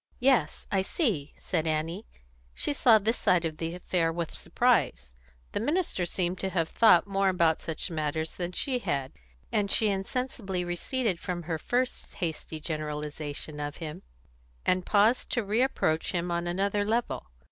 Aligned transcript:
"Yes, 0.19 0.65
I 0.71 0.81
see," 0.81 1.35
said 1.37 1.67
Annie. 1.67 2.07
She 2.55 2.73
saw 2.73 2.97
this 2.97 3.17
side 3.19 3.45
of 3.45 3.57
the 3.57 3.75
affair 3.75 4.11
with 4.11 4.31
surprise. 4.31 5.13
The 5.51 5.59
minister 5.59 6.07
seemed 6.07 6.39
to 6.39 6.49
have 6.49 6.69
thought 6.69 7.05
more 7.05 7.29
about 7.29 7.61
such 7.61 7.91
matters 7.91 8.35
than 8.35 8.51
she 8.51 8.79
had, 8.79 9.11
and 9.51 9.69
she 9.69 9.89
insensibly 9.89 10.65
receded 10.65 11.19
from 11.19 11.43
her 11.43 11.59
first 11.59 12.15
hasty 12.15 12.59
generalisation 12.59 13.59
of 13.59 13.75
him, 13.77 14.01
and 14.65 14.87
paused 14.87 15.29
to 15.33 15.43
reapproach 15.43 16.13
him 16.13 16.31
on 16.31 16.47
another 16.47 16.83
level. 16.83 17.27